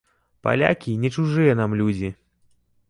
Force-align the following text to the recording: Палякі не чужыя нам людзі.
Палякі 0.47 0.95
не 1.03 1.11
чужыя 1.19 1.53
нам 1.61 1.71
людзі. 1.83 2.09